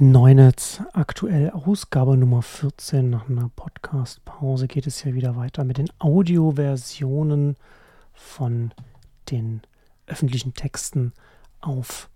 [0.00, 3.10] Neunetz, aktuell Ausgabe Nummer 14.
[3.10, 7.56] Nach einer Podcast-Pause geht es hier wieder weiter mit den Audioversionen
[8.14, 8.72] von
[9.28, 9.60] den
[10.06, 11.12] öffentlichen Texten
[11.60, 12.10] auf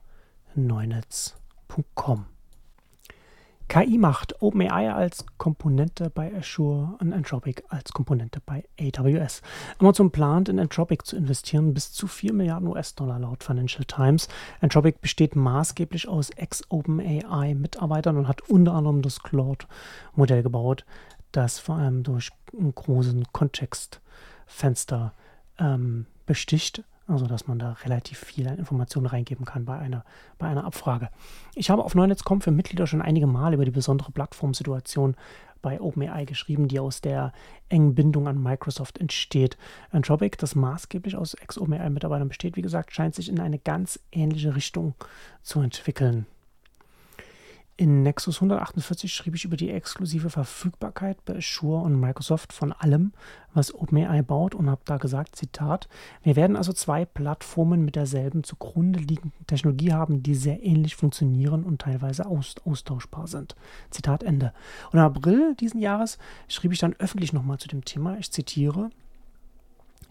[0.54, 2.26] neunetz.com.
[3.72, 9.40] KI macht OpenAI als Komponente bei Azure und Anthropic als Komponente bei AWS.
[9.78, 14.28] Amazon plant in Anthropic zu investieren bis zu 4 Milliarden US-Dollar laut Financial Times.
[14.60, 20.84] Anthropic besteht maßgeblich aus Ex-OpenAI-Mitarbeitern und hat unter anderem das Claude-Modell gebaut,
[21.30, 25.14] das vor allem durch einen großen Kontextfenster
[25.58, 30.05] ähm, besticht also, dass man da relativ viel an Informationen reingeben kann bei einer,
[30.38, 31.11] bei einer Abfrage.
[31.55, 35.16] Ich habe auf Neunetz.com für Mitglieder schon einige Mal über die besondere Plattformsituation
[35.62, 37.33] bei OpenAI geschrieben, die aus der
[37.69, 39.56] engen Bindung an Microsoft entsteht.
[39.91, 44.95] Anthropic, das maßgeblich aus Ex-OpenAI-Mitarbeitern besteht, wie gesagt, scheint sich in eine ganz ähnliche Richtung
[45.42, 46.27] zu entwickeln.
[47.82, 53.12] In Nexus 148 schrieb ich über die exklusive Verfügbarkeit bei Azure und Microsoft von allem,
[53.55, 55.88] was OpenAI baut und habe da gesagt, Zitat,
[56.22, 61.64] wir werden also zwei Plattformen mit derselben zugrunde liegenden Technologie haben, die sehr ähnlich funktionieren
[61.64, 63.56] und teilweise aus, austauschbar sind.
[63.91, 64.53] Zitat Ende.
[64.92, 68.91] Und im April diesen Jahres schrieb ich dann öffentlich nochmal zu dem Thema, ich zitiere,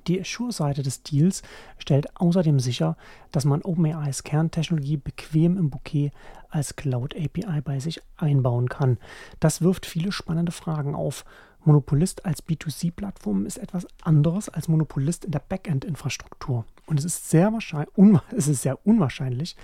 [0.08, 1.42] die Azure-Seite des Deals
[1.78, 2.98] stellt außerdem sicher,
[3.32, 6.12] dass man OpenAIs Kerntechnologie bequem im Bouquet
[6.50, 8.98] als Cloud API bei sich einbauen kann.
[9.40, 11.26] Das wirft viele spannende Fragen auf.
[11.64, 16.66] Monopolist als B2C-Plattform ist etwas anderes als Monopolist in der Backend-Infrastruktur.
[16.88, 17.52] Und es ist sehr,
[18.36, 19.56] es ist sehr unwahrscheinlich,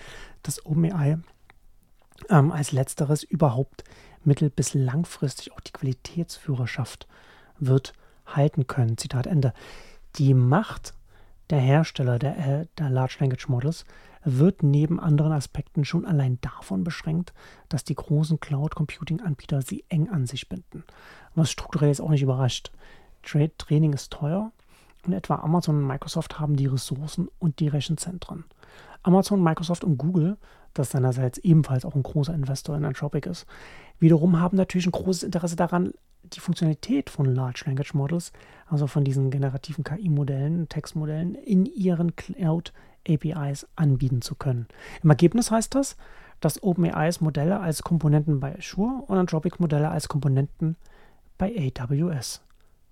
[0.43, 1.17] dass OpenAI
[2.29, 3.83] ähm, als letzteres überhaupt
[4.23, 7.07] mittel- bis langfristig auch die Qualitätsführerschaft
[7.59, 7.93] wird
[8.25, 8.97] halten können.
[8.97, 9.53] Zitat Ende.
[10.15, 10.93] Die Macht
[11.49, 13.85] der Hersteller der, äh, der Large Language Models
[14.23, 17.33] wird neben anderen Aspekten schon allein davon beschränkt,
[17.69, 20.83] dass die großen Cloud Computing Anbieter sie eng an sich binden.
[21.35, 22.71] Was strukturell jetzt auch nicht überrascht.
[23.23, 24.51] Trade Training ist teuer
[25.05, 28.43] und etwa Amazon und Microsoft haben die Ressourcen und die Rechenzentren.
[29.03, 30.37] Amazon, Microsoft und Google,
[30.73, 33.45] das seinerseits ebenfalls auch ein großer Investor in Anthropic ist,
[33.99, 35.93] wiederum haben natürlich ein großes Interesse daran,
[36.33, 38.31] die Funktionalität von Large Language Models,
[38.67, 44.67] also von diesen generativen KI-Modellen, Textmodellen, in ihren Cloud-APIs anbieten zu können.
[45.03, 45.95] Im Ergebnis heißt das,
[46.39, 50.75] dass OpenAIs Modelle als Komponenten bei Azure und Anthropic Modelle als Komponenten
[51.37, 52.41] bei AWS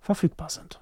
[0.00, 0.80] verfügbar sind.